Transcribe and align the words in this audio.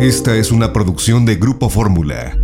Esta 0.00 0.36
es 0.36 0.52
una 0.52 0.72
producción 0.72 1.26
de 1.26 1.34
Grupo 1.34 1.68
Fórmula. 1.68 2.36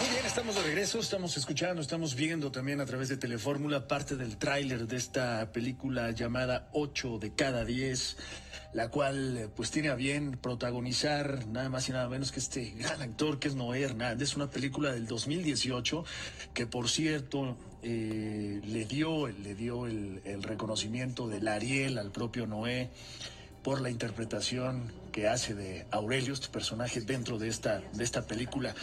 Muy 0.00 0.10
bien, 0.10 0.26
estamos 0.26 0.56
de 0.56 0.62
regreso, 0.64 0.98
estamos 0.98 1.36
escuchando, 1.36 1.82
estamos 1.82 2.16
viendo 2.16 2.50
también 2.50 2.80
a 2.80 2.84
través 2.84 3.10
de 3.10 3.16
Telefórmula 3.16 3.86
parte 3.86 4.16
del 4.16 4.38
tráiler 4.38 4.88
de 4.88 4.96
esta 4.96 5.52
película 5.52 6.10
llamada 6.10 6.68
8 6.72 7.20
de 7.20 7.34
cada 7.34 7.64
10, 7.64 8.16
la 8.72 8.88
cual 8.88 9.36
eh, 9.36 9.48
pues 9.54 9.70
tiene 9.70 9.90
a 9.90 9.94
bien 9.94 10.32
protagonizar 10.32 11.46
nada 11.46 11.68
más 11.68 11.88
y 11.88 11.92
nada 11.92 12.08
menos 12.08 12.32
que 12.32 12.40
este 12.40 12.70
gran 12.76 13.00
actor 13.02 13.38
que 13.38 13.46
es 13.46 13.54
Noé 13.54 13.82
Hernández, 13.82 14.34
una 14.34 14.50
película 14.50 14.90
del 14.90 15.06
2018 15.06 16.04
que 16.52 16.66
por 16.66 16.88
cierto 16.88 17.56
eh, 17.84 18.60
le 18.64 18.84
dio, 18.84 19.28
le 19.28 19.54
dio 19.54 19.86
el, 19.86 20.22
el 20.24 20.42
reconocimiento 20.42 21.28
del 21.28 21.46
Ariel 21.46 21.98
al 21.98 22.10
propio 22.10 22.48
Noé 22.48 22.90
por 23.66 23.80
la 23.80 23.90
interpretación 23.90 24.92
que 25.10 25.26
hace 25.26 25.52
de 25.52 25.86
Aurelio, 25.90 26.34
este 26.34 26.46
personaje 26.46 27.00
dentro 27.00 27.36
de 27.36 27.48
esta, 27.48 27.82
de 27.94 28.04
esta 28.04 28.24
película. 28.24 28.76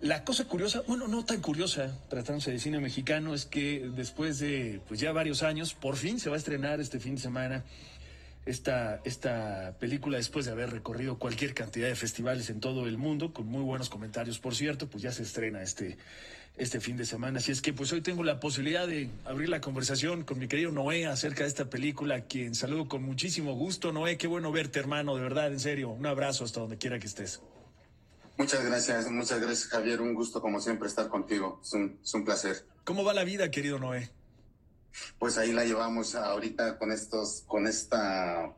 La 0.00 0.24
cosa 0.24 0.46
curiosa, 0.46 0.80
bueno, 0.88 1.06
no 1.06 1.22
tan 1.26 1.42
curiosa, 1.42 1.98
tratándose 2.08 2.50
de 2.50 2.58
cine 2.58 2.80
mexicano, 2.80 3.34
es 3.34 3.44
que 3.44 3.90
después 3.94 4.38
de 4.38 4.80
pues 4.88 5.00
ya 5.00 5.12
varios 5.12 5.42
años, 5.42 5.74
por 5.74 5.96
fin 5.96 6.18
se 6.18 6.30
va 6.30 6.36
a 6.36 6.38
estrenar 6.38 6.80
este 6.80 6.98
fin 6.98 7.16
de 7.16 7.20
semana 7.20 7.62
esta, 8.46 9.02
esta 9.04 9.76
película 9.78 10.16
después 10.16 10.46
de 10.46 10.52
haber 10.52 10.70
recorrido 10.70 11.18
cualquier 11.18 11.52
cantidad 11.52 11.88
de 11.88 11.94
festivales 11.94 12.48
en 12.48 12.60
todo 12.60 12.86
el 12.86 12.96
mundo, 12.96 13.34
con 13.34 13.46
muy 13.46 13.62
buenos 13.62 13.90
comentarios, 13.90 14.38
por 14.38 14.54
cierto, 14.54 14.88
pues 14.88 15.02
ya 15.02 15.12
se 15.12 15.24
estrena 15.24 15.62
este, 15.62 15.98
este 16.56 16.80
fin 16.80 16.96
de 16.96 17.06
semana. 17.06 17.38
Así 17.38 17.52
es 17.52 17.62
que 17.62 17.72
pues 17.72 17.92
hoy 17.92 18.02
tengo 18.02 18.24
la 18.24 18.40
posibilidad 18.40 18.86
de 18.86 19.10
abrir 19.24 19.48
la 19.48 19.60
conversación 19.60 20.24
con 20.24 20.38
mi 20.38 20.48
querido 20.48 20.70
Noé 20.70 21.06
acerca 21.06 21.42
de 21.44 21.48
esta 21.48 21.70
película, 21.70 22.16
a 22.16 22.20
quien 22.22 22.54
saludo 22.54 22.88
con 22.88 23.02
muchísimo 23.02 23.54
gusto. 23.54 23.92
Noé, 23.92 24.18
qué 24.18 24.26
bueno 24.26 24.52
verte, 24.52 24.78
hermano, 24.78 25.16
de 25.16 25.22
verdad, 25.22 25.52
en 25.52 25.60
serio. 25.60 25.90
Un 25.90 26.06
abrazo 26.06 26.44
hasta 26.44 26.60
donde 26.60 26.78
quiera 26.78 26.98
que 26.98 27.06
estés. 27.06 27.40
Muchas 28.38 28.64
gracias, 28.64 29.10
muchas 29.10 29.40
gracias 29.40 29.68
Javier, 29.68 30.00
un 30.00 30.14
gusto 30.14 30.40
como 30.40 30.60
siempre 30.60 30.88
estar 30.88 31.08
contigo, 31.08 31.60
es 31.62 31.72
un, 31.74 31.98
es 32.02 32.14
un 32.14 32.24
placer. 32.24 32.66
¿Cómo 32.82 33.04
va 33.04 33.12
la 33.12 33.24
vida, 33.24 33.50
querido 33.50 33.78
Noé? 33.78 34.10
Pues 35.18 35.38
ahí 35.38 35.52
la 35.52 35.64
llevamos 35.64 36.14
ahorita 36.14 36.78
con 36.78 36.92
estos, 36.92 37.44
con 37.46 37.66
esta, 37.66 38.54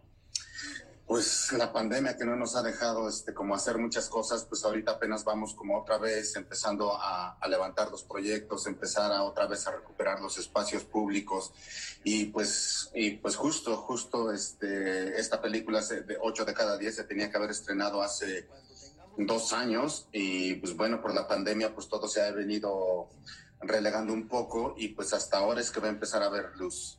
pues 1.07 1.53
la 1.53 1.71
pandemia 1.71 2.17
que 2.17 2.25
no 2.25 2.35
nos 2.35 2.57
ha 2.57 2.63
dejado 2.63 3.09
este, 3.09 3.35
como 3.35 3.55
hacer 3.55 3.77
muchas 3.77 4.09
cosas, 4.09 4.47
pues 4.47 4.65
ahorita 4.65 4.93
apenas 4.93 5.23
vamos 5.23 5.55
como 5.55 5.79
otra 5.79 5.99
vez 5.99 6.35
empezando 6.37 6.97
a, 6.99 7.39
levantar 7.47 7.91
los 7.91 8.05
proyectos, 8.05 8.67
empezar 8.67 9.13
a 9.13 9.23
otra 9.23 9.47
vez 9.47 9.67
a 9.67 9.73
recuperar 9.73 10.21
los 10.21 10.39
espacios 10.39 10.85
públicos. 10.85 11.53
Y 12.05 12.27
pues, 12.27 12.91
y 12.95 13.13
pues 13.13 13.37
justo, 13.37 13.77
justo 13.77 14.33
este, 14.33 15.21
esta 15.21 15.43
película 15.43 15.83
se- 15.83 16.03
de 16.03 16.17
8 16.21 16.47
de 16.47 16.55
cada 16.55 16.79
10 16.79 16.97
se 16.97 17.05
tenía 17.05 17.31
que 17.31 17.37
haber 17.37 17.51
estrenado 17.51 18.03
hace 18.03 18.49
dos 19.19 19.53
años. 19.53 20.09
Y 20.11 20.55
pues 20.55 20.75
bueno, 20.75 21.03
por 21.03 21.15
la 21.15 21.29
pandemia 21.29 21.75
pues 21.75 21.89
todo 21.89 22.09
se 22.09 22.23
ha 22.23 22.31
venido 22.33 23.11
relegando 23.61 24.15
un 24.15 24.27
poco. 24.27 24.75
Y 24.79 24.89
pues 24.89 25.13
hasta 25.13 25.37
ahora 25.37 25.61
es 25.61 25.71
que 25.71 25.81
va 25.81 25.89
a 25.89 25.91
empezar 25.91 26.23
a 26.23 26.31
ver 26.31 26.57
luz. 26.57 26.99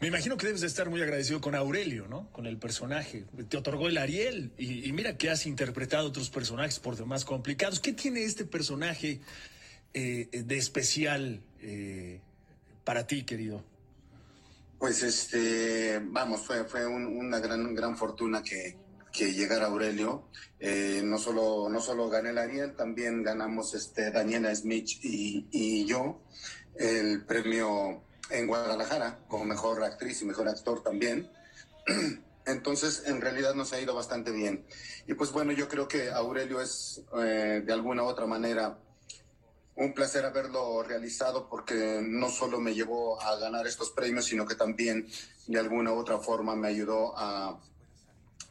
Me 0.00 0.08
imagino 0.08 0.36
que 0.36 0.46
debes 0.46 0.60
de 0.60 0.66
estar 0.68 0.88
muy 0.90 1.02
agradecido 1.02 1.40
con 1.40 1.54
Aurelio, 1.54 2.06
¿no? 2.08 2.30
Con 2.32 2.46
el 2.46 2.56
personaje. 2.58 3.24
Te 3.48 3.56
otorgó 3.56 3.88
el 3.88 3.98
Ariel 3.98 4.52
y, 4.58 4.92
mira 4.92 5.16
que 5.16 5.30
has 5.30 5.46
interpretado 5.46 6.06
otros 6.08 6.30
personajes 6.30 6.78
por 6.78 6.96
demás 6.96 7.24
complicados. 7.24 7.80
¿Qué 7.80 7.92
tiene 7.92 8.22
este 8.24 8.44
personaje 8.44 9.20
eh, 9.94 10.28
de 10.32 10.56
especial 10.56 11.40
eh, 11.62 12.20
para 12.84 13.06
ti, 13.06 13.24
querido? 13.24 13.64
Pues 14.78 15.02
este, 15.02 16.00
vamos, 16.04 16.42
fue, 16.42 16.64
fue 16.64 16.86
un- 16.86 17.06
una 17.06 17.40
gran, 17.40 17.74
gran 17.74 17.96
fortuna 17.96 18.42
que, 18.42 18.76
que 19.10 19.32
llegara 19.32 19.66
Aurelio. 19.66 20.28
Eh, 20.60 21.00
no 21.02 21.18
solo, 21.18 21.68
no 21.70 21.80
solo 21.80 22.08
gané 22.08 22.30
el 22.30 22.38
Ariel, 22.38 22.76
también 22.76 23.22
ganamos 23.22 23.74
este 23.74 24.10
Daniela 24.10 24.54
Smith 24.54 24.88
y, 25.02 25.46
y 25.50 25.86
yo 25.86 26.22
el 26.78 27.24
premio 27.24 28.02
en 28.30 28.46
Guadalajara 28.46 29.18
como 29.28 29.44
mejor 29.44 29.82
actriz 29.84 30.22
y 30.22 30.24
mejor 30.24 30.48
actor 30.48 30.82
también. 30.82 31.30
Entonces, 32.46 33.02
en 33.06 33.20
realidad 33.20 33.54
nos 33.54 33.72
ha 33.72 33.80
ido 33.80 33.94
bastante 33.94 34.30
bien. 34.30 34.64
Y 35.06 35.14
pues 35.14 35.32
bueno, 35.32 35.52
yo 35.52 35.68
creo 35.68 35.88
que 35.88 36.10
Aurelio 36.10 36.60
es 36.60 37.02
eh, 37.18 37.62
de 37.64 37.72
alguna 37.72 38.04
u 38.04 38.06
otra 38.06 38.26
manera 38.26 38.78
un 39.74 39.92
placer 39.92 40.24
haberlo 40.24 40.82
realizado 40.82 41.48
porque 41.48 42.00
no 42.02 42.30
solo 42.30 42.60
me 42.60 42.74
llevó 42.74 43.20
a 43.20 43.36
ganar 43.36 43.66
estos 43.66 43.90
premios, 43.90 44.24
sino 44.24 44.46
que 44.46 44.54
también 44.54 45.06
de 45.46 45.58
alguna 45.58 45.92
u 45.92 45.98
otra 45.98 46.18
forma 46.18 46.56
me 46.56 46.68
ayudó 46.68 47.16
a, 47.16 47.60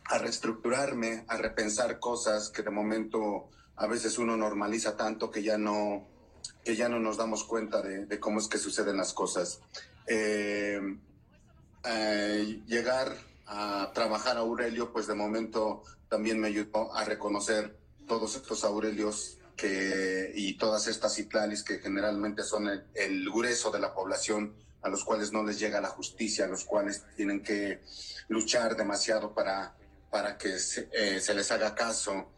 a 0.05 0.17
reestructurarme, 0.19 1.25
a 1.27 1.37
repensar 1.37 1.99
cosas 1.99 2.49
que 2.49 2.61
de 2.61 2.69
momento 2.69 3.49
a 3.75 3.87
veces 3.87 4.17
uno 4.17 4.37
normaliza 4.37 4.95
tanto 4.95 5.31
que 5.31 5.41
ya 5.41 5.57
no, 5.57 6.07
que 6.63 6.75
ya 6.75 6.89
no 6.89 6.99
nos 6.99 7.17
damos 7.17 7.43
cuenta 7.43 7.81
de, 7.81 8.19
cómo 8.19 8.39
es 8.39 8.47
que 8.47 8.57
suceden 8.57 8.97
las 8.97 9.13
cosas. 9.13 9.59
Eh, 10.07 10.79
eh, 11.83 12.61
llegar 12.67 13.15
a 13.47 13.91
trabajar 13.93 14.37
a 14.37 14.41
Aurelio, 14.41 14.91
pues 14.91 15.07
de 15.07 15.13
momento 15.13 15.83
también 16.09 16.39
me 16.39 16.47
ayudó 16.47 16.93
a 16.95 17.03
reconocer 17.03 17.77
todos 18.07 18.35
estos 18.35 18.63
Aurelios 18.63 19.37
que, 19.55 20.31
y 20.35 20.57
todas 20.57 20.87
estas 20.87 21.17
Itlalis 21.19 21.63
que 21.63 21.79
generalmente 21.79 22.43
son 22.43 22.69
el, 22.93 23.29
grueso 23.29 23.71
de 23.71 23.79
la 23.79 23.93
población 23.93 24.55
a 24.81 24.89
los 24.89 25.03
cuales 25.03 25.31
no 25.31 25.43
les 25.43 25.59
llega 25.59 25.81
la 25.81 25.89
justicia, 25.89 26.45
a 26.45 26.47
los 26.47 26.65
cuales 26.65 27.03
tienen 27.15 27.41
que 27.41 27.81
luchar 28.27 28.75
demasiado 28.75 29.33
para, 29.33 29.75
para 30.11 30.37
que 30.37 30.59
se, 30.59 30.89
eh, 30.91 31.19
se 31.19 31.33
les 31.33 31.51
haga 31.51 31.73
caso, 31.73 32.31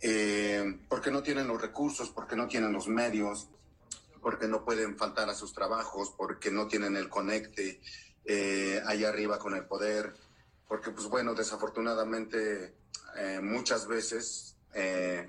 eh, 0.00 0.80
porque 0.88 1.10
no 1.10 1.22
tienen 1.22 1.48
los 1.48 1.60
recursos, 1.60 2.10
porque 2.10 2.36
no 2.36 2.48
tienen 2.48 2.72
los 2.72 2.88
medios, 2.88 3.48
porque 4.20 4.48
no 4.48 4.64
pueden 4.64 4.96
faltar 4.96 5.28
a 5.28 5.34
sus 5.34 5.52
trabajos, 5.52 6.12
porque 6.16 6.50
no 6.50 6.68
tienen 6.68 6.96
el 6.96 7.08
conecte 7.08 7.80
eh, 8.24 8.82
allá 8.86 9.08
arriba 9.08 9.38
con 9.38 9.54
el 9.54 9.64
poder, 9.64 10.14
porque 10.68 10.90
pues 10.90 11.06
bueno, 11.06 11.34
desafortunadamente 11.34 12.74
eh, 13.16 13.40
muchas 13.42 13.86
veces 13.86 14.56
eh, 14.74 15.28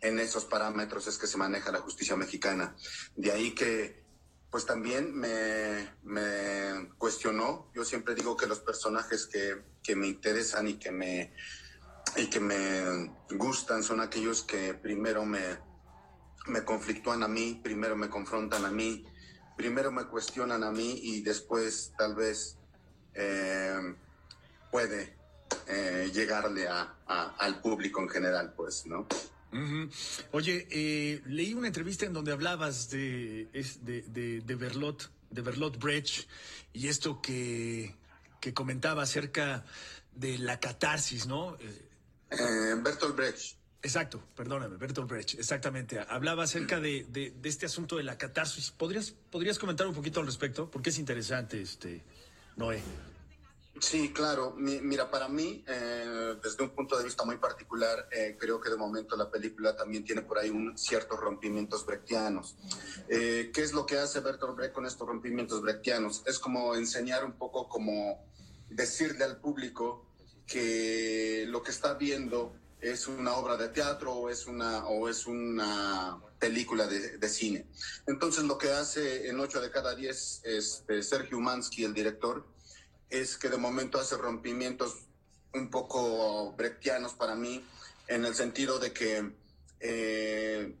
en 0.00 0.20
esos 0.20 0.44
parámetros 0.44 1.06
es 1.06 1.18
que 1.18 1.26
se 1.26 1.38
maneja 1.38 1.72
la 1.72 1.80
justicia 1.80 2.16
mexicana. 2.16 2.76
De 3.16 3.32
ahí 3.32 3.52
que 3.52 4.04
pues 4.50 4.64
también 4.64 5.14
me, 5.14 5.90
me 6.04 6.90
cuestionó, 6.98 7.70
yo 7.74 7.84
siempre 7.84 8.14
digo 8.14 8.36
que 8.36 8.46
los 8.46 8.60
personajes 8.60 9.26
que, 9.26 9.62
que 9.82 9.96
me 9.96 10.06
interesan 10.06 10.68
y 10.68 10.74
que 10.74 10.92
me, 10.92 11.32
y 12.16 12.26
que 12.28 12.40
me 12.40 13.10
gustan 13.36 13.82
son 13.82 14.00
aquellos 14.00 14.42
que 14.42 14.74
primero 14.74 15.24
me, 15.24 15.40
me 16.46 16.64
conflictúan 16.64 17.22
a 17.22 17.28
mí, 17.28 17.60
primero 17.62 17.96
me 17.96 18.08
confrontan 18.08 18.64
a 18.64 18.70
mí, 18.70 19.04
primero 19.56 19.90
me 19.92 20.04
cuestionan 20.06 20.64
a 20.64 20.70
mí 20.70 20.98
y 21.02 21.22
después 21.22 21.92
tal 21.98 22.14
vez 22.14 22.56
eh, 23.14 23.94
puede 24.70 25.14
eh, 25.68 26.10
llegarle 26.12 26.68
a, 26.68 26.94
al 27.38 27.60
público 27.60 28.00
en 28.02 28.08
general, 28.08 28.52
pues, 28.56 28.86
¿no? 28.86 29.06
Oye, 30.32 30.66
eh, 30.70 31.22
leí 31.26 31.54
una 31.54 31.68
entrevista 31.68 32.04
en 32.04 32.12
donde 32.12 32.32
hablabas 32.32 32.90
de, 32.90 33.48
es- 33.52 33.84
de, 33.84 34.02
de, 34.02 34.40
de 34.42 34.54
Berlot, 34.54 35.10
de 35.30 35.40
Berlot 35.42 35.78
Brecht, 35.78 36.28
y 36.72 36.88
esto 36.88 37.22
que, 37.22 37.94
que 38.40 38.52
comentaba 38.52 39.02
acerca 39.02 39.64
de 40.14 40.36
la 40.38 40.60
catarsis, 40.60 41.26
¿no? 41.26 41.56
Eh, 41.60 41.82
Eh, 42.30 42.74
Bertolt 42.82 43.14
Brecht. 43.16 43.56
Exacto, 43.82 44.20
perdóname, 44.34 44.76
Bertolt 44.76 45.08
Brecht, 45.08 45.34
exactamente. 45.34 46.00
Hablaba 46.00 46.42
acerca 46.44 46.80
de, 46.80 47.04
de- 47.08 47.30
de 47.30 47.48
este 47.48 47.66
asunto 47.66 47.96
de 47.96 48.02
la 48.02 48.18
catarsis. 48.18 48.70
¿Podrías, 48.72 49.12
¿Podrías 49.30 49.58
comentar 49.58 49.86
un 49.86 49.94
poquito 49.94 50.18
al 50.20 50.26
respecto? 50.26 50.68
Porque 50.70 50.90
es 50.90 50.98
interesante, 50.98 51.60
este, 51.62 52.02
Noé. 52.56 52.82
Sí, 53.78 54.10
claro. 54.12 54.54
Mi- 54.56 54.80
mira, 54.80 55.10
para 55.10 55.28
mí, 55.28 55.62
eh, 55.68 56.34
desde 56.42 56.64
un 56.64 56.70
punto 56.70 56.96
de 56.98 57.04
vista 57.04 57.24
muy 57.24 57.36
particular, 57.36 58.08
eh, 58.10 58.34
creo 58.40 58.58
que 58.58 58.70
de 58.70 58.76
momento 58.76 59.16
la 59.16 59.30
película 59.30 59.76
también 59.76 60.02
tiene 60.02 60.22
por 60.22 60.38
ahí 60.38 60.48
un 60.50 60.76
ciertos 60.78 61.20
rompimientos 61.20 61.84
brechtianos. 61.84 62.56
Eh, 63.08 63.50
¿Qué 63.52 63.62
es 63.62 63.72
lo 63.74 63.84
que 63.84 63.98
hace 63.98 64.20
Bertolt 64.20 64.56
Brecht 64.56 64.72
con 64.72 64.86
estos 64.86 65.06
rompimientos 65.06 65.60
brechtianos? 65.60 66.22
Es 66.26 66.38
como 66.38 66.74
enseñar 66.74 67.22
un 67.24 67.32
poco, 67.34 67.68
como 67.68 68.24
decirle 68.70 69.24
al 69.24 69.36
público 69.36 70.05
que 70.46 71.44
lo 71.48 71.62
que 71.62 71.70
está 71.70 71.94
viendo 71.94 72.54
es 72.80 73.08
una 73.08 73.34
obra 73.34 73.56
de 73.56 73.68
teatro 73.68 74.12
o 74.12 74.30
es 74.30 74.46
una, 74.46 74.86
o 74.86 75.08
es 75.08 75.26
una 75.26 76.20
película 76.38 76.86
de, 76.86 77.18
de 77.18 77.28
cine. 77.28 77.66
Entonces, 78.06 78.44
lo 78.44 78.58
que 78.58 78.70
hace 78.70 79.28
en 79.28 79.40
8 79.40 79.60
de 79.60 79.70
cada 79.70 79.94
10 79.94 80.42
este, 80.44 81.02
Sergio 81.02 81.38
Umansky, 81.38 81.84
el 81.84 81.94
director, 81.94 82.46
es 83.08 83.36
que 83.36 83.48
de 83.48 83.56
momento 83.56 83.98
hace 83.98 84.16
rompimientos 84.16 84.94
un 85.54 85.70
poco 85.70 86.52
brechtianos 86.52 87.14
para 87.14 87.34
mí, 87.34 87.64
en 88.08 88.24
el 88.24 88.34
sentido 88.34 88.78
de 88.78 88.92
que 88.92 89.32
eh, 89.80 90.76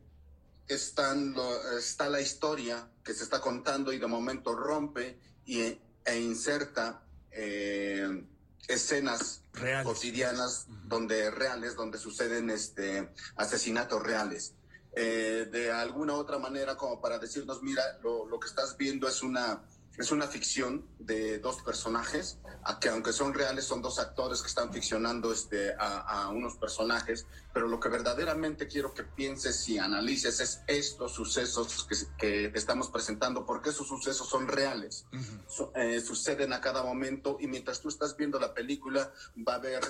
están 0.68 1.34
está 1.78 2.08
la 2.08 2.20
historia 2.20 2.88
que 3.04 3.14
se 3.14 3.24
está 3.24 3.40
contando 3.40 3.92
y 3.92 3.98
de 3.98 4.06
momento 4.06 4.54
rompe 4.54 5.18
y, 5.44 5.60
e 5.60 6.18
inserta 6.20 7.02
eh, 7.30 8.24
escenas 8.68 9.42
cotidianas 9.84 10.66
donde 10.84 11.30
reales, 11.30 11.76
donde 11.76 11.98
suceden 11.98 12.50
este, 12.50 13.10
asesinatos 13.36 14.02
reales. 14.02 14.54
Eh, 14.94 15.46
de 15.50 15.70
alguna 15.70 16.14
otra 16.14 16.38
manera, 16.38 16.76
como 16.76 17.00
para 17.00 17.18
decirnos, 17.18 17.62
mira, 17.62 17.82
lo, 18.02 18.26
lo 18.26 18.40
que 18.40 18.48
estás 18.48 18.76
viendo 18.76 19.06
es 19.08 19.22
una 19.22 19.62
es 19.98 20.10
una 20.10 20.26
ficción 20.26 20.86
de 20.98 21.38
dos 21.38 21.62
personajes, 21.62 22.38
que 22.80 22.88
aunque 22.88 23.12
son 23.12 23.32
reales, 23.32 23.64
son 23.64 23.80
dos 23.80 23.98
actores 23.98 24.42
que 24.42 24.48
están 24.48 24.72
ficcionando 24.72 25.32
este, 25.32 25.74
a, 25.78 26.28
unos 26.30 26.56
personajes, 26.56 27.26
pero 27.52 27.68
lo 27.68 27.80
que 27.80 27.88
verdaderamente 27.88 28.66
quiero 28.66 28.92
que 28.92 29.04
pienses 29.04 29.68
y 29.68 29.78
analices 29.78 30.40
es 30.40 30.60
estos 30.66 31.12
sucesos 31.12 31.86
que, 32.18 32.50
que 32.50 32.58
estamos 32.58 32.90
presentando, 32.90 33.46
porque 33.46 33.70
esos 33.70 33.88
sucesos 33.88 34.28
son 34.28 34.48
reales, 34.48 35.06
eh, 35.74 36.00
suceden 36.00 36.52
a 36.52 36.60
cada 36.60 36.82
momento 36.82 37.38
y 37.40 37.46
mientras 37.46 37.80
tú 37.80 37.88
estás 37.88 38.16
viendo 38.16 38.38
la 38.38 38.52
película 38.54 39.12
va 39.46 39.54
a 39.54 39.56
haber 39.56 39.82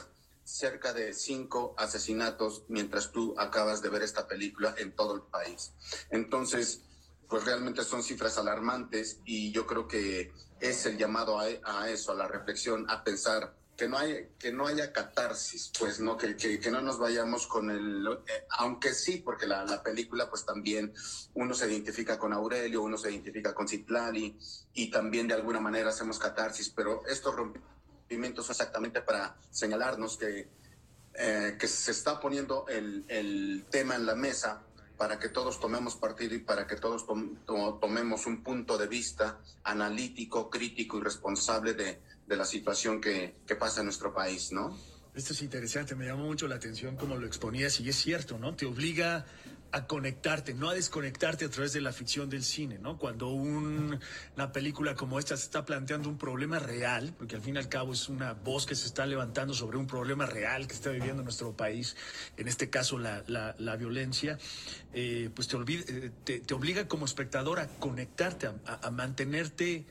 cerca 0.44 0.92
de 0.92 1.12
cinco 1.12 1.74
asesinatos 1.76 2.62
mientras 2.68 3.10
tú 3.10 3.34
acabas 3.36 3.82
de 3.82 3.88
ver 3.88 4.02
esta 4.02 4.28
película 4.28 4.74
en 4.78 4.94
todo 4.94 5.14
el 5.14 5.22
país. 5.22 5.72
Entonces, 6.10 6.82
pues 7.28 7.44
realmente 7.44 7.84
son 7.84 8.02
cifras 8.02 8.38
alarmantes 8.38 9.20
y 9.24 9.50
yo 9.52 9.66
creo 9.66 9.88
que 9.88 10.32
es 10.60 10.86
el 10.86 10.96
llamado 10.96 11.38
a, 11.38 11.90
eso, 11.90 12.12
a 12.12 12.14
la 12.14 12.28
reflexión, 12.28 12.88
a 12.88 13.02
pensar 13.04 13.54
que 13.76 13.88
no 13.88 13.98
hay 13.98 14.30
que 14.38 14.52
no 14.52 14.66
haya 14.66 14.90
catarsis, 14.90 15.70
pues 15.78 16.00
no 16.00 16.16
que, 16.16 16.34
que, 16.36 16.70
no 16.70 16.80
nos 16.80 16.98
vayamos 16.98 17.46
con 17.46 17.70
el 17.70 18.06
eh, 18.26 18.46
aunque 18.58 18.94
sí, 18.94 19.18
porque 19.18 19.46
la, 19.46 19.64
la, 19.66 19.82
película 19.82 20.30
pues 20.30 20.46
también 20.46 20.94
uno 21.34 21.52
se 21.52 21.70
identifica 21.70 22.18
con 22.18 22.32
Aurelio, 22.32 22.82
uno 22.82 22.96
se 22.96 23.10
identifica 23.10 23.52
con 23.52 23.68
Citlali 23.68 24.38
y 24.72 24.90
también 24.90 25.28
de 25.28 25.34
alguna 25.34 25.60
manera 25.60 25.90
hacemos 25.90 26.18
catarsis, 26.18 26.70
pero 26.70 27.04
estos 27.06 27.34
rompimientos 27.36 28.46
son 28.46 28.54
exactamente 28.54 29.02
para 29.02 29.36
señalarnos 29.50 30.16
que 30.16 30.48
eh, 31.18 31.56
que 31.58 31.66
se 31.66 31.92
está 31.92 32.20
poniendo 32.20 32.66
el, 32.68 33.04
el 33.08 33.64
tema 33.70 33.94
en 33.94 34.04
la 34.04 34.14
mesa 34.14 34.65
para 34.96 35.18
que 35.18 35.28
todos 35.28 35.60
tomemos 35.60 35.96
partido 35.96 36.34
y 36.34 36.38
para 36.38 36.66
que 36.66 36.76
todos 36.76 37.06
tomemos 37.80 38.26
un 38.26 38.42
punto 38.42 38.78
de 38.78 38.86
vista 38.86 39.40
analítico, 39.64 40.48
crítico 40.48 40.98
y 40.98 41.02
responsable 41.02 41.74
de, 41.74 42.00
de 42.26 42.36
la 42.36 42.44
situación 42.44 43.00
que, 43.00 43.36
que, 43.46 43.56
pasa 43.56 43.80
en 43.80 43.86
nuestro 43.86 44.14
país, 44.14 44.52
¿no? 44.52 44.76
Esto 45.14 45.32
es 45.32 45.42
interesante, 45.42 45.94
me 45.94 46.06
llamó 46.06 46.24
mucho 46.24 46.46
la 46.46 46.56
atención 46.56 46.96
como 46.96 47.16
lo 47.16 47.26
exponías 47.26 47.80
y 47.80 47.88
es 47.88 47.96
cierto, 47.96 48.38
¿no? 48.38 48.54
Te 48.54 48.66
obliga 48.66 49.24
a 49.76 49.86
conectarte, 49.86 50.54
no 50.54 50.70
a 50.70 50.74
desconectarte 50.74 51.44
a 51.44 51.50
través 51.50 51.74
de 51.74 51.82
la 51.82 51.92
ficción 51.92 52.30
del 52.30 52.42
cine, 52.44 52.78
¿no? 52.78 52.96
Cuando 52.96 53.28
una 53.28 54.50
película 54.50 54.94
como 54.94 55.18
esta 55.18 55.36
se 55.36 55.44
está 55.44 55.66
planteando 55.66 56.08
un 56.08 56.16
problema 56.16 56.58
real, 56.58 57.14
porque 57.18 57.36
al 57.36 57.42
fin 57.42 57.56
y 57.56 57.58
al 57.58 57.68
cabo 57.68 57.92
es 57.92 58.08
una 58.08 58.32
voz 58.32 58.64
que 58.64 58.74
se 58.74 58.86
está 58.86 59.04
levantando 59.04 59.52
sobre 59.52 59.76
un 59.76 59.86
problema 59.86 60.24
real 60.24 60.66
que 60.66 60.72
está 60.72 60.88
viviendo 60.88 61.22
nuestro 61.22 61.54
país, 61.54 61.94
en 62.38 62.48
este 62.48 62.70
caso 62.70 62.98
la, 62.98 63.22
la, 63.26 63.76
violencia, 63.76 64.38
eh, 64.94 65.28
pues 65.34 65.46
te, 65.46 65.58
eh, 65.58 66.10
te, 66.24 66.40
te, 66.40 66.54
obliga 66.54 66.88
como 66.88 67.04
espectador 67.04 67.60
a 67.60 67.68
conectarte, 67.68 68.48
a 68.64 68.90
mantenerte 68.90 69.84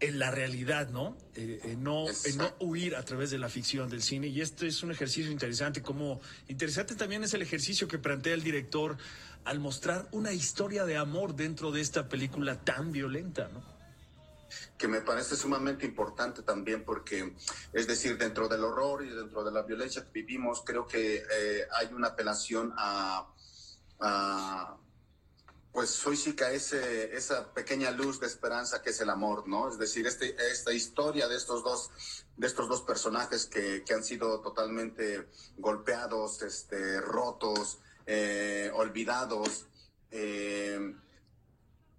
en 0.00 0.18
la 0.18 0.30
realidad, 0.30 0.90
¿no? 0.90 1.16
Eh, 1.34 1.76
no, 1.78 2.04
no 2.36 2.54
huir 2.60 2.96
a 2.96 3.02
través 3.04 3.30
de 3.30 3.38
la 3.38 3.48
ficción 3.48 3.88
del 3.88 4.02
cine. 4.02 4.26
Y 4.26 4.40
este 4.40 4.66
es 4.66 4.82
un 4.82 4.90
ejercicio 4.90 5.30
interesante, 5.30 5.82
como 5.82 6.20
interesante 6.48 6.94
también 6.94 7.24
es 7.24 7.32
el 7.34 7.42
ejercicio 7.42 7.88
que 7.88 7.98
plantea 7.98 8.34
el 8.34 8.42
director 8.42 8.98
al 9.44 9.60
mostrar 9.60 10.08
una 10.10 10.32
historia 10.32 10.84
de 10.84 10.96
amor 10.96 11.34
dentro 11.34 11.70
de 11.70 11.80
esta 11.80 12.08
película 12.08 12.64
tan 12.64 12.92
violenta, 12.92 13.48
¿no? 13.52 13.62
Que 14.76 14.88
me 14.88 15.00
parece 15.00 15.36
sumamente 15.36 15.86
importante 15.86 16.42
también 16.42 16.84
porque, 16.84 17.34
es 17.72 17.86
decir, 17.86 18.18
dentro 18.18 18.48
del 18.48 18.64
horror 18.64 19.04
y 19.04 19.08
dentro 19.08 19.44
de 19.44 19.52
la 19.52 19.62
violencia 19.62 20.04
que 20.04 20.10
vivimos, 20.12 20.62
creo 20.64 20.86
que 20.86 21.16
eh, 21.16 21.66
hay 21.78 21.92
una 21.92 22.08
apelación 22.08 22.72
a, 22.76 23.26
a 24.00 24.76
pues 25.76 26.02
ese, 26.52 27.14
esa 27.14 27.52
pequeña 27.52 27.90
luz 27.90 28.18
de 28.18 28.26
esperanza 28.26 28.80
que 28.80 28.88
es 28.88 29.00
el 29.02 29.10
amor, 29.10 29.46
¿no? 29.46 29.68
Es 29.68 29.78
decir, 29.78 30.06
este, 30.06 30.34
esta 30.50 30.72
historia 30.72 31.28
de 31.28 31.36
estos 31.36 31.62
dos, 31.62 31.90
de 32.34 32.46
estos 32.46 32.66
dos 32.66 32.80
personajes 32.80 33.44
que, 33.44 33.84
que 33.84 33.92
han 33.92 34.02
sido 34.02 34.40
totalmente 34.40 35.28
golpeados, 35.58 36.40
este, 36.40 36.98
rotos, 37.02 37.80
eh, 38.06 38.70
olvidados, 38.72 39.66
eh, 40.12 40.94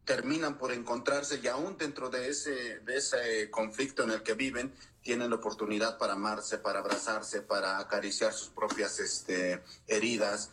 terminan 0.06 0.58
por 0.58 0.72
encontrarse 0.72 1.40
y 1.44 1.48
aún 1.48 1.78
dentro 1.78 2.10
de 2.10 2.30
ese, 2.30 2.80
de 2.80 2.98
ese 2.98 3.52
conflicto 3.52 4.02
en 4.02 4.10
el 4.10 4.24
que 4.24 4.34
viven, 4.34 4.74
tienen 5.04 5.30
la 5.30 5.36
oportunidad 5.36 6.00
para 6.00 6.14
amarse, 6.14 6.58
para 6.58 6.80
abrazarse, 6.80 7.44
para 7.44 7.78
acariciar 7.78 8.34
sus 8.34 8.50
propias 8.50 9.00
este, 9.00 9.62
heridas 9.86 10.50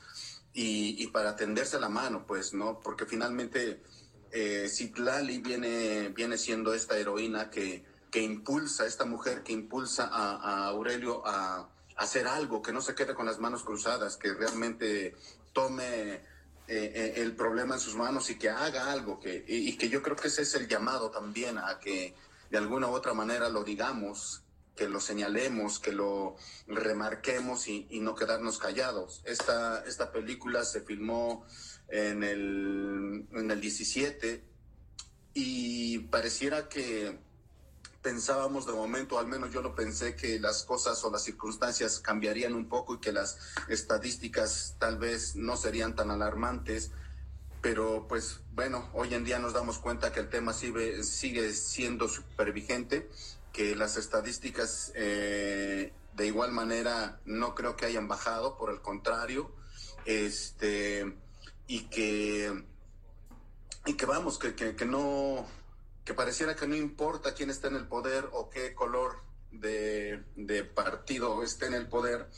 y, 0.56 1.08
para 1.08 1.34
tenderse 1.34 1.80
la 1.80 1.88
mano, 1.88 2.24
pues, 2.26 2.54
¿no? 2.54 2.78
Porque 2.78 3.06
finalmente 3.06 3.82
eh, 4.30 4.68
Citlali 4.68 5.38
viene, 5.38 6.10
viene 6.10 6.38
siendo 6.38 6.72
esta 6.72 6.96
heroína 6.96 7.50
que, 7.50 7.84
que 8.10 8.22
impulsa, 8.22 8.86
esta 8.86 9.04
mujer 9.04 9.42
que 9.42 9.52
impulsa 9.52 10.08
a, 10.12 10.68
Aurelio 10.68 11.26
a, 11.26 11.68
hacer 11.96 12.28
algo, 12.28 12.62
que 12.62 12.72
no 12.72 12.80
se 12.80 12.94
quede 12.94 13.14
con 13.14 13.26
las 13.26 13.40
manos 13.40 13.64
cruzadas, 13.64 14.16
que 14.16 14.32
realmente 14.32 15.16
tome 15.52 16.14
eh, 16.14 16.22
eh, 16.68 17.14
el 17.16 17.34
problema 17.34 17.74
en 17.74 17.80
sus 17.80 17.96
manos 17.96 18.30
y 18.30 18.38
que 18.38 18.48
haga 18.48 18.92
algo, 18.92 19.18
que, 19.18 19.44
y, 19.48 19.76
que 19.76 19.88
yo 19.88 20.02
creo 20.02 20.14
que 20.14 20.28
ese 20.28 20.42
es 20.42 20.54
el 20.54 20.68
llamado 20.68 21.10
también 21.10 21.58
a 21.58 21.80
que 21.80 22.14
de 22.50 22.58
alguna 22.58 22.86
u 22.86 22.92
otra 22.92 23.14
manera 23.14 23.48
lo 23.48 23.64
digamos, 23.64 24.43
que 24.76 24.88
lo 24.88 25.00
señalemos, 25.00 25.78
que 25.78 25.92
lo 25.92 26.36
remarquemos 26.66 27.68
y, 27.68 27.86
no 28.00 28.14
quedarnos 28.14 28.58
callados. 28.58 29.22
Esta, 29.24 29.84
esta 29.86 30.12
película 30.12 30.64
se 30.64 30.80
filmó 30.80 31.46
en 31.88 32.22
el, 32.22 33.26
en 33.32 33.50
el 33.50 33.60
17 33.60 34.44
y 35.34 35.98
pareciera 36.00 36.68
que 36.68 37.18
pensábamos 38.02 38.66
de 38.66 38.72
momento, 38.72 39.18
al 39.18 39.26
menos 39.26 39.50
yo 39.50 39.62
lo 39.62 39.74
pensé, 39.74 40.14
que 40.14 40.38
las 40.38 40.64
cosas 40.64 41.02
o 41.04 41.10
las 41.10 41.24
circunstancias 41.24 42.00
cambiarían 42.00 42.54
un 42.54 42.68
poco 42.68 42.94
y 42.94 43.00
que 43.00 43.12
las 43.12 43.38
estadísticas 43.68 44.76
tal 44.78 44.98
vez 44.98 45.36
no 45.36 45.56
serían 45.56 45.94
tan 45.94 46.10
alarmantes. 46.10 46.90
Pero 47.62 48.06
pues 48.06 48.40
bueno, 48.52 48.90
hoy 48.92 49.14
en 49.14 49.24
día 49.24 49.38
nos 49.38 49.54
damos 49.54 49.78
cuenta 49.78 50.12
que 50.12 50.20
el 50.20 50.28
tema 50.28 50.52
sigue, 50.52 51.02
sigue 51.02 51.50
siendo 51.54 52.08
súper 52.08 52.52
vigente 52.52 53.08
que 53.54 53.76
las 53.76 53.96
estadísticas 53.96 54.90
eh, 54.96 55.92
de 56.14 56.26
igual 56.26 56.50
manera 56.50 57.20
no 57.24 57.54
creo 57.54 57.76
que 57.76 57.86
hayan 57.86 58.08
bajado, 58.08 58.58
por 58.58 58.70
el 58.70 58.82
contrario, 58.82 59.54
este, 60.04 61.16
y 61.68 61.84
que, 61.84 62.64
y 63.86 63.94
que 63.94 64.06
vamos, 64.06 64.40
que, 64.40 64.56
que, 64.56 64.84
no, 64.84 65.46
que 66.04 66.14
pareciera 66.14 66.56
que 66.56 66.66
no 66.66 66.74
importa 66.74 67.32
quién 67.32 67.48
está 67.48 67.68
en 67.68 67.76
el 67.76 67.86
poder 67.86 68.28
o 68.32 68.50
qué 68.50 68.74
color 68.74 69.22
de, 69.52 70.24
de 70.34 70.64
partido 70.64 71.44
esté 71.44 71.66
en 71.66 71.74
el 71.74 71.86
poder, 71.86 72.28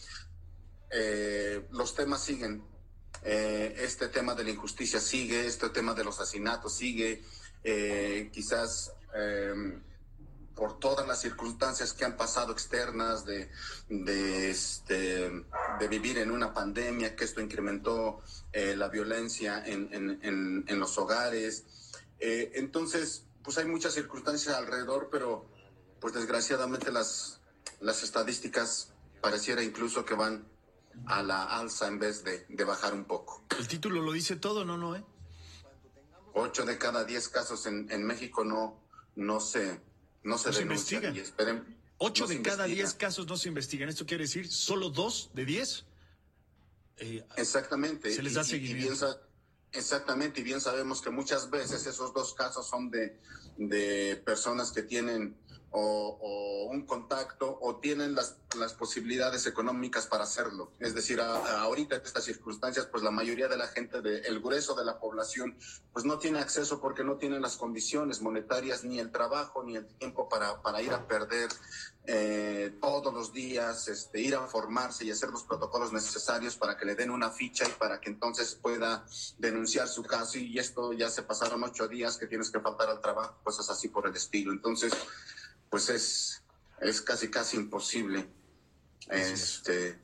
eh, 0.91 1.67
los 1.71 1.95
temas 1.95 2.23
siguen. 2.23 2.63
Eh, 3.23 3.75
este 3.79 4.09
tema 4.09 4.35
de 4.35 4.45
la 4.45 4.51
injusticia 4.51 5.01
sigue, 5.01 5.47
este 5.47 5.71
tema 5.71 5.95
de 5.95 6.05
los 6.05 6.21
asesinatos 6.21 6.77
sigue, 6.77 7.25
quizás 8.31 8.93
por 10.57 10.81
todas 10.81 11.07
las 11.07 11.21
circunstancias 11.21 11.93
que 11.93 12.07
han 12.07 12.17
pasado 12.17 12.51
externas 12.51 13.27
de, 13.27 13.51
de, 13.91 14.51
este, 14.51 15.31
de 15.79 15.89
vivir 15.89 16.17
en 16.19 16.31
una 16.31 16.55
pandemia, 16.55 17.15
que 17.15 17.25
esto 17.25 17.43
incrementó 17.43 18.23
eh, 18.53 18.75
la 18.75 18.89
violencia 18.89 19.63
en, 19.65 19.93
en, 19.93 20.65
en, 20.67 20.81
los 20.81 20.97
hogares. 20.97 21.65
Eh, 22.19 22.53
entonces, 22.55 23.27
pues 23.45 23.59
hay 23.59 23.67
muchas 23.67 23.93
circunstancias 23.93 24.57
alrededor, 24.57 25.11
pero 25.13 25.47
pues 26.01 26.15
desgraciadamente 26.15 26.91
las, 26.91 27.41
las 27.81 28.03
estadísticas 28.03 28.93
pareciera 29.21 29.63
incluso 29.63 30.07
que 30.07 30.15
van 30.15 30.49
a 31.07 31.23
la 31.23 31.45
alza 31.45 31.87
en 31.87 31.99
vez 31.99 32.25
de, 32.25 32.47
de 32.49 32.65
bajar 32.65 32.95
un 32.95 33.05
poco. 33.05 33.45
El 33.59 33.69
título 33.69 34.01
lo 34.01 34.13
dice 34.13 34.37
todo, 34.37 34.65
¿no, 34.65 34.79
no? 34.79 34.97
Ocho 36.33 36.65
de 36.65 36.79
cada 36.79 37.05
diez 37.05 37.29
casos 37.29 37.67
en, 37.67 37.91
en 37.91 38.07
México 38.07 38.43
no, 38.43 38.81
no 39.17 39.41
se 39.41 39.81
no 40.27 40.39
se, 40.39 40.63
investigan. 40.63 41.15
Y 41.15 41.21
esperen, 41.21 41.65
Ocho 41.99 42.27
de 42.27 42.43
cada 42.43 42.65
diez 42.65 42.93
casos 42.95 43.27
no 43.27 43.37
se 43.37 43.49
investigan. 43.49 43.89
¿Esto 43.89 44.05
quiere 44.05 44.25
decir 44.25 44.51
solo 44.51 44.91
dos 44.91 45.31
de 45.33 45.45
diez? 45.47 45.85
Eh, 46.99 47.25
exactamente. 47.37 48.13
Se 48.13 48.23
les 48.23 48.35
da 48.35 48.45
seguimiento. 48.45 49.21
exactamente, 49.73 50.41
y 50.41 50.45
bien 50.45 50.61
sabemos 50.61 51.01
que 51.01 51.11
muchas 51.11 51.49
veces 51.51 51.87
esos 51.87 52.13
dos 52.13 52.35
casos 52.35 52.67
son 52.67 52.91
de, 52.91 53.19
de 53.57 54.17
personas 54.25 54.73
que 54.73 54.83
tienen 54.83 55.37
o, 55.79 56.69
un 56.71 56.85
contacto 56.85 57.59
o 57.61 57.77
tienen 57.77 58.15
las, 58.15 58.37
las, 58.59 58.73
posibilidades 58.75 59.47
económicas 59.47 60.07
para 60.07 60.25
hacerlo. 60.25 60.73
Es 60.81 60.95
decir, 60.95 61.21
ahorita 61.21 61.97
en 61.97 62.03
estas 62.03 62.25
circunstancias, 62.25 62.87
pues 62.87 63.03
la 63.03 63.11
mayoría 63.11 63.49
de 63.49 63.57
la 63.57 63.69
gente, 63.69 64.01
de, 64.01 64.21
el 64.21 64.41
grueso 64.41 64.75
de 64.75 64.85
la 64.85 64.99
población, 64.99 65.57
pues 65.93 66.05
no 66.05 66.19
tiene 66.19 66.41
acceso 66.41 66.81
porque 66.81 67.05
no 67.05 67.17
tienen 67.17 67.41
las 67.41 67.57
condiciones 67.57 68.21
monetarias, 68.21 68.85
ni 68.85 68.99
el 68.99 69.13
trabajo, 69.13 69.63
ni 69.63 69.77
el 69.77 69.87
tiempo 69.87 70.29
para, 70.29 70.61
para 70.63 70.83
ir 70.83 70.93
a 70.93 71.07
perder 71.07 71.49
eh, 72.07 72.77
todos 72.81 73.13
los 73.13 73.33
días, 73.33 73.89
este, 73.89 74.21
ir 74.21 74.35
a 74.35 74.47
formarse 74.47 75.05
y 75.05 75.11
hacer 75.11 75.31
los 75.31 75.45
protocolos 75.45 75.93
necesarios 75.93 76.57
para 76.57 76.77
que 76.77 76.85
le 76.85 76.95
den 76.95 77.11
una 77.11 77.31
ficha 77.31 77.67
y 77.67 77.73
para 77.73 78.01
que 78.01 78.11
entonces 78.11 78.55
pueda 78.55 79.05
denunciar 79.39 79.89
su 79.89 80.03
caso. 80.03 80.39
Y 80.39 80.59
esto 80.59 80.93
ya 80.93 81.11
se 81.11 81.23
pasaron 81.23 81.63
ocho 81.65 81.89
días 81.89 82.17
que 82.17 82.27
tienes 82.27 82.51
que 82.51 82.61
faltar 82.61 82.89
al 82.91 83.01
trabajo, 83.01 83.37
es 83.47 83.71
así 83.71 83.89
por 83.89 84.07
el 84.07 84.15
estilo. 84.15 84.53
Entonces, 84.53 84.93
pues 85.71 85.91
es, 85.91 86.43
es 86.81 87.01
casi, 87.03 87.31
casi 87.31 87.57
imposible 87.57 88.27
este, 89.11 89.99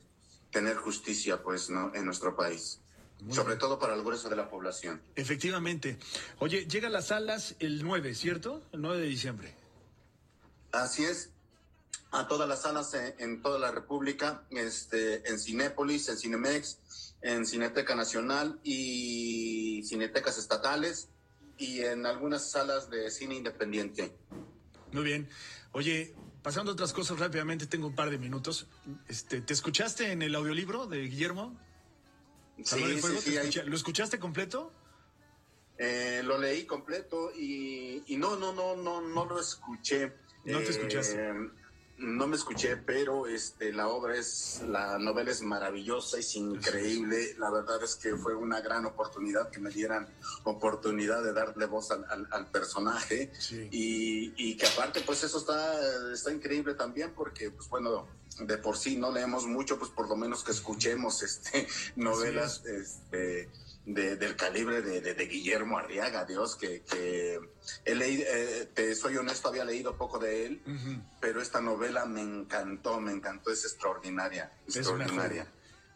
tener 0.51 0.77
justicia 0.77 1.41
pues, 1.41 1.69
¿no? 1.69 1.93
en 1.93 2.05
nuestro 2.05 2.35
país. 2.35 2.79
sobre 3.29 3.55
todo 3.55 3.79
para 3.79 3.95
el 3.95 4.03
grueso 4.03 4.29
de 4.29 4.35
la 4.35 4.49
población. 4.49 5.01
Efectivamente. 5.15 5.97
Oye, 6.39 6.65
llega 6.67 6.87
a 6.89 6.91
las 6.91 7.07
salas 7.07 7.55
el 7.59 7.83
9, 7.83 8.13
¿cierto? 8.15 8.61
El 8.73 8.81
9 8.81 8.99
de 8.99 9.07
diciembre. 9.07 9.55
Así 10.73 11.05
es. 11.05 11.29
A 12.11 12.27
todas 12.27 12.47
las 12.47 12.61
salas 12.63 12.93
en, 12.93 13.41
toda 13.41 13.57
la 13.57 13.71
República, 13.71 14.43
este, 14.51 15.27
en 15.27 15.39
Cinépolis, 15.39 16.09
en 16.09 16.17
Cinemex, 16.17 16.77
en 17.21 17.45
Cineteca 17.47 17.95
Nacional 17.95 18.59
y 18.63 19.83
Cinetecas 19.87 20.37
Estatales 20.37 21.07
y 21.57 21.81
en 21.81 22.05
algunas 22.05 22.51
salas 22.51 22.89
de 22.89 23.09
cine 23.09 23.35
independiente. 23.35 24.15
Muy 24.93 25.03
bien. 25.03 25.27
Oye, 25.71 26.13
pasando 26.41 26.71
a 26.71 26.73
otras 26.73 26.93
cosas 26.93 27.19
rápidamente, 27.19 27.65
tengo 27.65 27.87
un 27.87 27.95
par 27.95 28.09
de 28.09 28.17
minutos. 28.17 28.67
Este, 29.07 29.41
¿Te 29.41 29.53
escuchaste 29.53 30.11
en 30.11 30.21
el 30.21 30.35
audiolibro 30.35 30.87
de 30.87 31.01
Guillermo? 31.07 31.57
Sí, 32.63 33.01
sí, 33.01 33.61
¿Lo 33.65 33.75
escuchaste 33.75 34.19
completo? 34.19 34.71
Eh, 35.79 36.21
lo 36.23 36.37
leí 36.37 36.65
completo 36.65 37.31
y, 37.35 38.03
y, 38.05 38.17
no, 38.17 38.35
no, 38.37 38.53
no, 38.53 38.75
no, 38.75 39.01
no 39.01 39.25
lo 39.25 39.39
escuché. 39.39 40.13
No 40.45 40.59
te 40.59 40.69
escuchaste. 40.69 41.33
No 42.03 42.27
me 42.27 42.35
escuché, 42.35 42.75
pero 42.75 43.27
este, 43.27 43.71
la 43.71 43.87
obra 43.87 44.17
es, 44.17 44.61
la 44.67 44.99
novela 44.99 45.31
es 45.31 45.41
maravillosa, 45.41 46.17
es 46.17 46.35
increíble. 46.35 47.33
La 47.37 47.49
verdad 47.49 47.81
es 47.81 47.95
que 47.95 48.17
fue 48.17 48.35
una 48.35 48.59
gran 48.59 48.85
oportunidad 48.85 49.49
que 49.49 49.61
me 49.61 49.69
dieran 49.69 50.09
oportunidad 50.43 51.23
de 51.23 51.31
darle 51.31 51.65
voz 51.65 51.91
al, 51.91 52.27
al, 52.29 52.47
personaje. 52.47 53.31
Y, 53.71 54.33
y, 54.35 54.57
que 54.57 54.67
aparte, 54.67 54.99
pues 55.05 55.23
eso 55.23 55.37
está, 55.37 56.11
está 56.11 56.33
increíble 56.33 56.73
también 56.73 57.13
porque, 57.15 57.51
pues 57.51 57.69
bueno, 57.69 58.05
de 58.39 58.57
por 58.57 58.77
sí 58.77 58.97
no 58.97 59.09
leemos 59.09 59.45
mucho, 59.45 59.79
pues 59.79 59.89
por 59.89 60.09
lo 60.09 60.17
menos 60.17 60.43
que 60.43 60.51
escuchemos 60.51 61.23
este, 61.23 61.67
novelas 61.95 62.65
este, 62.65 63.49
de, 63.85 64.15
del 64.15 64.35
calibre 64.35 64.81
de, 64.81 65.01
de, 65.01 65.25
Guillermo 65.25 65.77
Arriaga, 65.77 66.25
Dios, 66.25 66.55
que, 66.55 66.81
que 66.81 67.39
he 67.85 67.95
leído, 67.95 68.23
eh, 68.27 68.69
te 68.73 68.95
soy 68.95 69.17
honesto, 69.17 69.49
había 69.49 69.65
leído 69.65 69.97
poco 69.97 70.19
de 70.19 70.45
él, 70.45 70.61
pero 71.19 71.41
esta 71.41 71.61
novela 71.61 72.05
me 72.05 72.21
encantó, 72.21 72.99
me 73.01 73.11
encantó, 73.11 73.51
es 73.51 73.65
extraordinaria, 73.65 74.51
extraordinaria. 74.65 75.47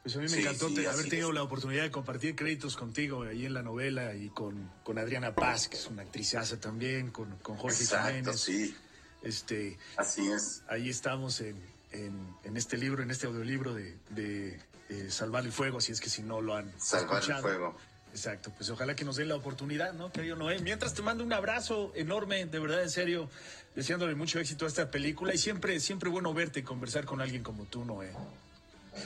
Pues 0.04 0.16
a 0.16 0.20
mí 0.20 0.28
me 0.30 0.40
encantó 0.40 0.68
haber 0.68 1.10
tenido 1.10 1.34
la 1.34 1.44
oportunidad 1.44 1.84
de 1.84 1.92
compartir 1.92 2.36
créditos 2.36 2.78
contigo 2.78 3.24
ahí 3.24 3.46
en 3.46 3.54
la 3.54 3.62
novela 3.62 4.16
y 4.16 4.30
con, 4.30 4.72
con 4.84 4.98
Adriana 4.98 5.36
Paz, 5.36 5.68
que 5.68 5.76
es 5.76 5.88
una 5.88 6.04
actrizaza 6.04 6.60
también, 6.60 7.12
con, 7.12 7.38
con 7.40 7.58
Jorge 7.58 7.84
Exacto, 7.84 8.34
Sí. 8.34 8.76
Este, 9.24 9.78
Así 9.98 10.32
es. 10.32 10.64
Ahí 10.70 10.90
estamos 10.90 11.42
en, 11.42 11.62
en, 11.92 12.56
este 12.56 12.78
libro, 12.78 13.04
en 13.04 13.12
este 13.12 13.28
audiolibro 13.28 13.74
de, 13.74 13.98
de 14.12 14.60
eh, 14.90 15.08
Salvar 15.10 15.46
el 15.46 15.52
Fuego, 15.52 15.82
si 15.82 15.92
es 15.92 16.02
que 16.02 16.10
si 16.10 16.22
no 16.22 16.42
lo 16.42 16.56
han 16.56 16.72
Salvar 16.80 17.24
el 17.24 17.36
Fuego. 17.38 17.78
Exacto, 18.12 18.52
pues 18.56 18.70
ojalá 18.70 18.96
que 18.96 19.06
nos 19.06 19.18
den 19.18 19.28
la 19.28 19.36
oportunidad, 19.36 19.94
¿no, 19.94 20.12
querido 20.12 20.36
Noé? 20.36 20.60
Mientras 20.60 20.94
te 20.94 21.02
mando 21.02 21.24
un 21.24 21.34
abrazo 21.34 21.92
enorme, 21.94 22.46
de 22.46 22.60
verdad, 22.60 22.82
en 22.82 22.90
serio, 22.90 23.30
deseándole 23.76 24.16
mucho 24.16 24.40
éxito 24.40 24.66
a 24.66 24.68
esta 24.68 24.90
película 24.90 25.36
y 25.36 25.38
siempre, 25.38 25.80
siempre 25.80 26.10
bueno 26.10 26.34
verte 26.34 26.62
y 26.62 26.64
conversar 26.64 27.06
con 27.06 27.22
alguien 27.22 27.44
como 27.44 27.66
tú, 27.66 27.86
Noé. 27.86 28.12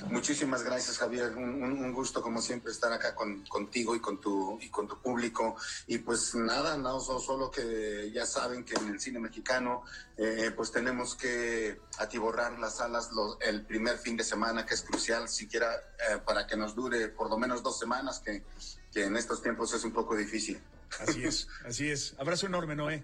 Muchísimas 0.10 0.64
gracias, 0.64 0.98
Javier. 0.98 1.36
Un, 1.36 1.92
gusto, 1.94 2.22
como 2.22 2.42
siempre, 2.42 2.72
estar 2.72 2.92
acá 2.92 3.14
con, 3.14 3.44
contigo 3.46 3.96
y 3.96 4.00
con 4.00 4.20
tu 4.20 4.58
y 4.62 4.70
con 4.70 4.88
tu 4.88 5.00
público. 5.02 5.56
Y 5.88 6.00
pues 6.00 6.36
nada, 6.36 6.78
no 6.78 7.00
solo 7.00 7.52
que 7.52 8.12
ya 8.14 8.26
saben 8.26 8.64
que 8.64 8.76
en 8.76 8.88
el 8.90 9.00
cine 9.00 9.20
mexicano, 9.20 9.84
eh, 10.18 10.52
pues 10.56 10.72
tenemos 10.72 11.16
que 11.16 11.80
atiborrar 11.98 12.58
las 12.60 12.78
salas 12.78 13.10
el 13.42 13.66
primer 13.66 13.98
fin 13.98 14.18
de 14.18 14.24
semana, 14.24 14.66
que 14.66 14.74
es 14.74 14.82
crucial, 14.84 15.28
siquiera 15.30 15.74
eh, 15.76 16.18
para 16.26 16.48
que 16.48 16.56
nos 16.56 16.76
dure 16.76 17.10
por 17.10 17.30
lo 17.30 17.38
menos 17.38 17.64
dos 17.64 17.78
semanas, 17.78 18.20
que, 18.20 18.44
que 18.92 19.06
en 19.06 19.18
estos 19.18 19.42
tiempos 19.42 19.74
es 19.74 19.84
un 19.84 19.92
poco 19.92 20.16
difícil. 20.16 20.62
Así 21.00 21.24
es, 21.24 21.48
así 21.66 21.90
es. 21.90 22.16
Abrazo 22.18 22.48
enorme, 22.48 22.76
Noé. 22.76 23.04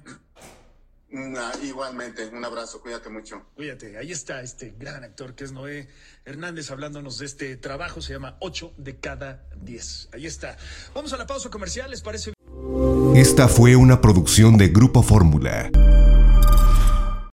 Igualmente, 1.63 2.25
un 2.27 2.43
abrazo, 2.43 2.81
cuídate 2.81 3.09
mucho. 3.09 3.45
Cuídate, 3.55 3.97
ahí 3.97 4.11
está 4.11 4.41
este 4.41 4.73
gran 4.77 5.03
actor 5.03 5.35
que 5.35 5.43
es 5.43 5.51
Noé 5.51 5.87
Hernández 6.25 6.71
hablándonos 6.71 7.19
de 7.19 7.25
este 7.25 7.55
trabajo, 7.57 8.01
se 8.01 8.13
llama 8.13 8.37
8 8.41 8.73
de 8.77 8.97
cada 8.99 9.47
10. 9.61 10.09
Ahí 10.13 10.25
está. 10.25 10.57
Vamos 10.93 11.13
a 11.13 11.17
la 11.17 11.25
pausa 11.25 11.49
comercial, 11.49 11.89
¿les 11.91 12.01
parece? 12.01 12.33
Esta 13.15 13.47
fue 13.47 13.75
una 13.75 14.01
producción 14.01 14.57
de 14.57 14.67
Grupo 14.67 15.01
Fórmula. 15.01 15.71